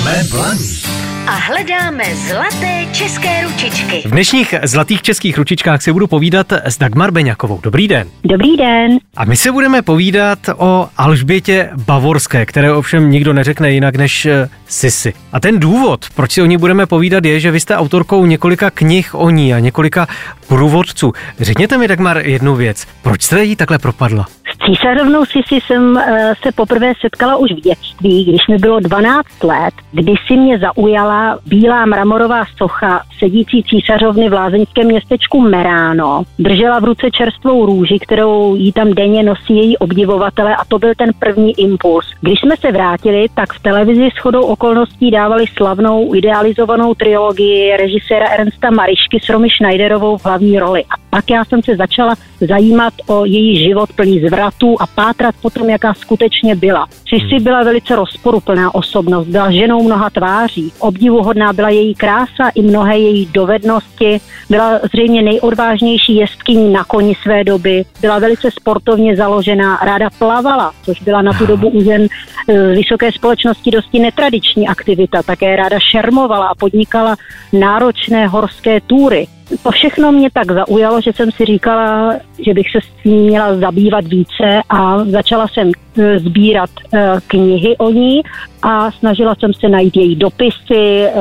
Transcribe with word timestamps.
Jsme 0.00 0.22
blaní 0.30 0.80
a 1.26 1.32
hledáme 1.32 2.04
zlaté 2.14 2.86
české 2.92 3.42
ručičky. 3.44 4.02
V 4.04 4.10
dnešních 4.10 4.54
zlatých 4.62 5.02
českých 5.02 5.38
ručičkách 5.38 5.82
si 5.82 5.92
budu 5.92 6.06
povídat 6.06 6.52
s 6.52 6.78
Dagmar 6.78 7.10
Beňakovou. 7.10 7.60
Dobrý 7.62 7.88
den. 7.88 8.08
Dobrý 8.24 8.56
den. 8.56 8.98
A 9.16 9.24
my 9.24 9.36
se 9.36 9.52
budeme 9.52 9.82
povídat 9.82 10.38
o 10.56 10.88
Alžbětě 10.96 11.70
Bavorské, 11.86 12.46
které 12.46 12.72
ovšem 12.72 13.10
nikdo 13.10 13.32
neřekne 13.32 13.72
jinak 13.72 13.96
než 13.96 14.26
eh, 14.26 14.48
Sisi. 14.68 15.12
A 15.32 15.40
ten 15.40 15.60
důvod, 15.60 16.06
proč 16.14 16.32
si 16.32 16.42
o 16.42 16.46
ní 16.46 16.56
budeme 16.56 16.86
povídat, 16.86 17.24
je, 17.24 17.40
že 17.40 17.50
vy 17.50 17.60
jste 17.60 17.76
autorkou 17.76 18.26
několika 18.26 18.70
knih 18.70 19.14
o 19.14 19.30
ní 19.30 19.54
a 19.54 19.58
několika 19.58 20.06
průvodců. 20.48 21.12
Řekněte 21.40 21.78
mi, 21.78 21.88
Dagmar, 21.88 22.18
jednu 22.18 22.54
věc. 22.54 22.86
Proč 23.02 23.22
jste 23.22 23.44
jí 23.44 23.56
takhle 23.56 23.78
propadla? 23.78 24.26
Císařovnou 24.66 25.24
Sisi 25.24 25.60
jsem 25.66 25.98
eh, 25.98 26.34
se 26.42 26.52
poprvé 26.52 26.92
setkala 27.00 27.36
už 27.36 27.52
v 27.52 27.60
dětství, 27.60 28.24
když 28.24 28.48
mi 28.48 28.58
bylo 28.58 28.80
12 28.80 29.44
let, 29.44 29.74
kdy 29.92 30.14
si 30.26 30.36
mě 30.36 30.58
zaujala 30.58 31.38
bílá 31.46 31.86
mramorová 31.86 32.44
socha 32.56 33.02
sedící 33.20 33.62
císařovny 33.62 34.28
v 34.28 34.32
lázeňském 34.32 34.86
městečku 34.86 35.40
Meráno. 35.40 36.22
Držela 36.38 36.80
v 36.80 36.84
ruce 36.84 37.10
čerstvou 37.10 37.66
růži, 37.66 37.98
kterou 38.00 38.56
jí 38.56 38.72
tam 38.72 38.92
denně 38.92 39.22
nosí 39.22 39.56
její 39.56 39.78
obdivovatele 39.78 40.56
a 40.56 40.64
to 40.64 40.78
byl 40.78 40.92
ten 40.96 41.10
první 41.18 41.60
impuls. 41.60 42.06
Když 42.20 42.40
jsme 42.40 42.56
se 42.56 42.72
vrátili, 42.72 43.26
tak 43.34 43.52
v 43.52 43.62
televizi 43.62 44.08
s 44.16 44.18
chodou 44.18 44.42
okolností 44.42 45.10
dávali 45.10 45.44
slavnou 45.56 46.14
idealizovanou 46.14 46.94
trilogii 46.94 47.76
režiséra 47.76 48.26
Ernsta 48.28 48.70
Marišky 48.70 49.20
s 49.22 49.28
Romy 49.28 49.48
Schneiderovou 49.50 50.16
v 50.16 50.24
hlavní 50.24 50.58
roli. 50.58 50.84
A 50.84 50.94
pak 51.10 51.30
já 51.30 51.44
jsem 51.44 51.62
se 51.62 51.76
začala 51.76 52.14
zajímat 52.40 52.94
o 53.06 53.24
její 53.24 53.64
život 53.68 53.92
plný 53.96 54.20
zvratů 54.20 54.76
a 54.80 54.86
pátrat 54.86 55.34
potom, 55.42 55.70
jaká 55.70 55.94
skutečně 55.94 56.54
byla. 56.56 56.86
Sisi 57.08 57.34
hmm. 57.34 57.44
byla 57.44 57.62
velice 57.62 57.96
rozporuplná 57.96 58.74
osobnost, 58.74 59.26
byla 59.26 59.50
ženou 59.50 59.82
mnoha 59.82 60.10
tváří. 60.10 60.72
Obdivuhodná 60.78 61.52
byla 61.52 61.68
její 61.68 61.94
krása 61.94 62.48
i 62.54 62.62
mnohé 62.62 62.98
její 62.98 63.09
dovednosti. 63.32 64.20
Byla 64.50 64.80
zřejmě 64.94 65.22
nejodvážnější 65.22 66.16
jezdkyní 66.16 66.72
na 66.72 66.84
koni 66.84 67.14
své 67.22 67.44
doby. 67.44 67.84
Byla 68.00 68.18
velice 68.18 68.50
sportovně 68.50 69.16
založená, 69.16 69.78
ráda 69.82 70.10
plavala, 70.18 70.72
což 70.82 71.02
byla 71.02 71.22
na 71.22 71.32
tu 71.32 71.46
dobu 71.46 71.68
u 71.68 71.82
žen 71.84 72.06
e, 72.48 72.74
vysoké 72.74 73.12
společnosti 73.12 73.70
dosti 73.70 73.98
netradiční 73.98 74.68
aktivita. 74.68 75.22
Také 75.22 75.56
ráda 75.56 75.78
šermovala 75.90 76.46
a 76.46 76.54
podnikala 76.54 77.16
náročné 77.52 78.26
horské 78.26 78.80
túry 78.80 79.26
to 79.62 79.70
všechno 79.70 80.12
mě 80.12 80.30
tak 80.32 80.52
zaujalo, 80.52 81.00
že 81.00 81.12
jsem 81.12 81.30
si 81.32 81.44
říkala, 81.44 82.14
že 82.38 82.54
bych 82.54 82.70
se 82.70 82.78
s 82.80 83.02
tím 83.02 83.22
měla 83.22 83.56
zabývat 83.56 84.06
více 84.06 84.62
a 84.68 85.04
začala 85.04 85.48
jsem 85.48 85.72
e, 85.98 86.18
sbírat 86.18 86.70
e, 86.94 87.16
knihy 87.26 87.76
o 87.76 87.90
ní 87.90 88.22
a 88.62 88.90
snažila 88.90 89.34
jsem 89.34 89.54
se 89.54 89.68
najít 89.68 89.96
její 89.96 90.16
dopisy, 90.16 91.04
e, 91.04 91.12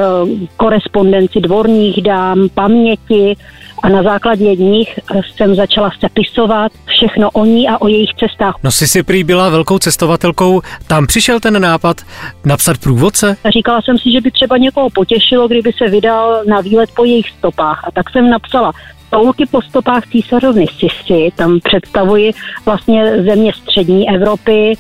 korespondenci 0.58 1.40
dvorních 1.40 2.02
dám, 2.02 2.50
paměti 2.54 3.36
a 3.84 3.90
na 3.90 4.04
základě 4.04 4.56
nich 4.56 5.00
jsem 5.36 5.56
začala 5.56 5.92
sepisovat 6.00 6.72
všechno 6.86 7.32
o 7.32 7.46
ní 7.46 7.70
a 7.70 7.82
o 7.82 7.88
jejich 7.88 8.10
cestách. 8.20 8.56
No 8.64 8.72
si 8.72 8.88
si 8.88 9.04
prý 9.04 9.24
byla 9.24 9.50
velkou 9.50 9.80
cestovatelkou, 9.80 10.62
tam 10.88 11.08
přišel 11.08 11.40
ten 11.40 11.62
nápad 11.62 12.02
napsat 12.46 12.78
průvodce? 12.78 13.38
Říkala 13.54 13.82
jsem 13.82 13.98
si, 13.98 14.12
že 14.12 14.22
by 14.22 14.32
třeba 14.32 14.58
někoho 14.58 14.90
potěšilo, 14.90 15.48
kdyby 15.48 15.72
se 15.78 15.92
vydal 15.92 16.44
na 16.48 16.62
výlet 16.62 16.90
po 16.96 17.06
jejich 17.06 17.30
stopách 17.30 17.84
a 17.88 17.92
tak 17.92 18.10
jsem 18.20 18.30
napsala 18.30 18.72
Toulky 19.10 19.46
po 19.46 19.62
stopách 19.62 20.08
císařovny 20.08 20.66
Sisy, 20.68 21.32
tam 21.36 21.60
představuji 21.64 22.32
vlastně 22.66 23.24
země 23.24 23.52
střední 23.54 24.10
Evropy, 24.10 24.74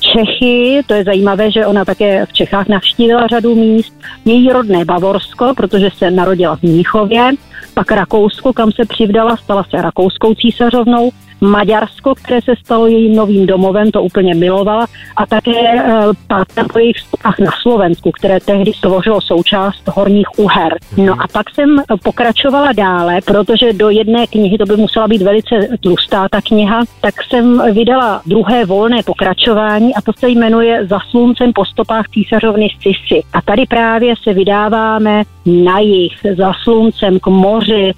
Čechy, 0.00 0.82
to 0.86 0.94
je 0.94 1.04
zajímavé, 1.04 1.50
že 1.50 1.66
ona 1.66 1.84
také 1.84 2.26
v 2.26 2.32
Čechách 2.32 2.68
navštívila 2.68 3.26
řadu 3.26 3.54
míst, 3.54 4.00
její 4.24 4.48
rodné 4.48 4.84
Bavorsko, 4.84 5.54
protože 5.56 5.90
se 5.96 6.10
narodila 6.10 6.56
v 6.56 6.62
Mnichově, 6.62 7.30
pak 7.74 7.92
Rakousko, 7.92 8.52
kam 8.52 8.72
se 8.72 8.82
přivdala, 8.88 9.36
stala 9.36 9.64
se 9.70 9.82
rakouskou 9.82 10.34
císařovnou, 10.34 11.10
Maďarsko, 11.42 12.14
které 12.14 12.42
se 12.42 12.52
stalo 12.64 12.86
jejím 12.86 13.16
novým 13.16 13.46
domovem, 13.46 13.90
to 13.90 14.02
úplně 14.02 14.34
milovala, 14.34 14.86
a 15.16 15.26
také 15.26 15.50
e, 15.50 16.64
po 16.72 16.78
jejich 16.78 16.96
vstupách 16.96 17.38
na 17.38 17.50
Slovensku, 17.62 18.10
které 18.10 18.40
tehdy 18.40 18.72
stvořilo 18.72 19.20
součást 19.20 19.82
Horních 19.88 20.38
Uher. 20.38 20.78
No 20.96 21.12
a 21.12 21.28
pak 21.32 21.54
jsem 21.54 21.82
pokračovala 22.02 22.72
dále, 22.72 23.20
protože 23.24 23.72
do 23.72 23.90
jedné 23.90 24.26
knihy, 24.26 24.58
to 24.58 24.64
by 24.64 24.76
musela 24.76 25.08
být 25.08 25.22
velice 25.22 25.68
tlustá 25.80 26.28
ta 26.28 26.40
kniha, 26.40 26.84
tak 27.00 27.14
jsem 27.22 27.62
vydala 27.72 28.22
druhé 28.26 28.64
volné 28.64 29.02
pokračování 29.02 29.94
a 29.94 30.00
to 30.00 30.12
se 30.18 30.28
jmenuje 30.28 30.86
Za 30.86 30.98
sluncem 31.10 31.52
po 31.52 31.64
stopách 31.64 32.08
císařovny 32.08 32.68
Sisy. 32.80 33.22
A 33.32 33.42
tady 33.42 33.66
právě 33.66 34.14
se 34.22 34.32
vydáváme 34.32 35.22
na 35.46 35.78
jich, 35.78 36.12
za 36.36 36.52
sluncem 36.62 37.20
k 37.20 37.26
moři, 37.26 37.92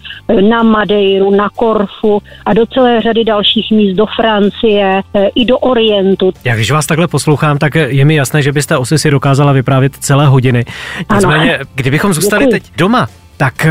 na 0.48 0.62
Madeiru, 0.62 1.30
na 1.30 1.48
Korfu 1.48 2.22
a 2.46 2.54
do 2.54 2.66
celé 2.66 3.00
řady 3.00 3.24
dalších 3.34 3.70
míst 3.70 3.96
do 3.96 4.06
Francie 4.06 5.02
e, 5.14 5.28
i 5.34 5.44
do 5.44 5.58
Orientu. 5.58 6.32
Já 6.44 6.54
když 6.54 6.70
vás 6.70 6.86
takhle 6.86 7.08
poslouchám, 7.08 7.58
tak 7.58 7.74
je 7.74 8.04
mi 8.04 8.14
jasné, 8.14 8.42
že 8.42 8.52
byste 8.52 8.76
o 8.76 8.84
si 8.84 9.10
dokázala 9.10 9.52
vyprávět 9.52 9.96
celé 9.96 10.26
hodiny. 10.26 10.64
Nicméně, 11.14 11.58
kdybychom 11.74 12.14
zůstali 12.14 12.44
Děkuji. 12.44 12.60
teď 12.60 12.62
doma, 12.76 13.06
tak 13.36 13.66
eh, 13.66 13.70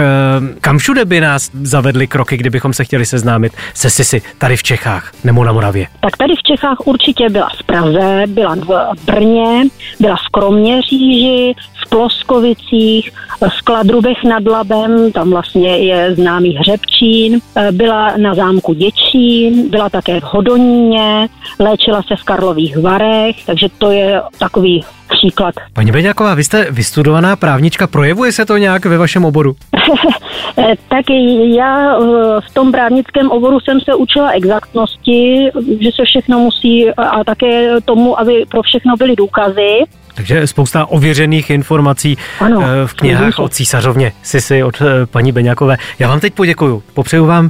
kam 0.62 0.78
všude 0.78 1.06
by 1.06 1.22
nás 1.22 1.50
zavedly 1.54 2.08
kroky, 2.08 2.38
kdybychom 2.38 2.74
se 2.74 2.84
chtěli 2.84 3.06
seznámit 3.06 3.54
se 3.74 3.90
Sisi 3.90 4.22
tady 4.38 4.58
v 4.58 4.64
Čechách 4.64 5.12
nebo 5.24 5.44
na 5.44 5.52
Moravě? 5.52 5.88
Tak 6.02 6.18
tady 6.18 6.34
v 6.36 6.44
Čechách 6.44 6.88
určitě 6.88 7.30
byla 7.30 7.50
v 7.60 7.64
Praze, 7.64 8.24
byla 8.28 8.56
v 8.56 9.06
Brně, 9.06 9.64
byla 10.00 10.16
v 10.16 10.30
Kroměříži, 10.32 11.56
Ploskovicích, 11.94 13.12
v 13.42 13.62
Kladrubech 13.64 14.24
nad 14.24 14.46
Labem, 14.46 15.12
tam 15.12 15.30
vlastně 15.30 15.78
je 15.78 16.16
známý 16.16 16.56
Hřebčín, 16.56 17.40
eh, 17.56 17.72
byla 17.72 18.18
na 18.18 18.36
zámku 18.36 18.74
Děčín, 18.74 19.70
byla 19.70 19.90
také 19.90 20.20
v 20.20 20.24
Hodoníně, 20.24 21.28
léčila 21.60 22.02
se 22.04 22.16
v 22.16 22.24
Karlových 22.24 22.78
Varech, 22.78 23.46
takže 23.46 23.68
to 23.78 23.92
je 23.92 24.22
takový 24.38 24.84
příklad. 25.18 25.56
Paní 25.74 25.92
Beňáková, 25.92 26.34
vy 26.34 26.44
jste 26.44 26.68
vystudovaná 26.72 27.36
právnička, 27.36 27.88
projevuje 27.88 28.32
se 28.32 28.46
to 28.46 28.58
nějak 28.58 28.86
ve 28.86 28.98
vašem 28.98 29.26
oboru? 29.26 29.56
tak 30.90 31.06
já 31.44 31.96
eh, 31.96 32.02
v 32.50 32.54
tom 32.54 32.72
právnickém 32.72 33.32
oboru 33.32 33.60
jsem 33.60 33.82
se 33.82 33.96
učila 33.96 34.32
exaktnosti, 34.32 35.50
že 35.80 35.90
se 35.96 36.06
všechno 36.06 36.40
musí 36.40 36.90
a 36.90 37.24
také 37.24 37.82
tomu, 37.82 38.20
aby 38.20 38.46
pro 38.50 38.62
všechno 38.62 38.96
byly 38.98 39.16
důkazy. 39.16 39.80
Takže 40.16 40.48
spousta 40.48 40.86
ověřených 40.86 41.50
informací 41.50 42.18
ano, 42.40 42.62
eh, 42.64 42.88
v 42.88 42.94
knihách 42.94 43.40
o 43.40 43.50
císařovně 43.50 44.12
Sisi 44.24 44.64
od 44.64 44.82
eh, 44.82 45.06
paní 45.06 45.32
Beňakové. 45.32 45.78
Já 46.00 46.08
vám 46.08 46.20
teď 46.20 46.34
poděkuju. 46.34 46.84
Popřeju 46.94 47.26
vám 47.26 47.50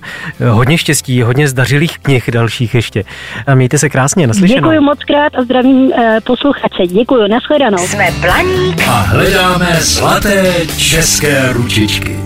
hodně 0.49 0.77
štěstí, 0.77 1.21
hodně 1.21 1.47
zdařilých 1.47 1.99
knih 1.99 2.29
dalších 2.31 2.75
ještě. 2.75 3.03
A 3.47 3.55
mějte 3.55 3.77
se 3.77 3.89
krásně, 3.89 4.27
naslyšenou. 4.27 4.61
Děkuji 4.61 4.79
moc 4.79 4.99
krát 5.03 5.35
a 5.35 5.43
zdravím 5.43 5.91
posluchače. 6.23 6.87
Děkuji, 6.87 7.27
nashledanou. 7.53 7.87
Jsme 7.87 8.11
Blaník 8.11 8.87
a 8.87 8.91
hledáme 8.91 9.77
zlaté 9.81 10.53
české 10.77 11.53
ručičky. 11.53 12.22